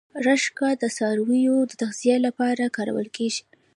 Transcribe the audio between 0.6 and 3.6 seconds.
د څارویو د تغذیې لپاره کرل کیږي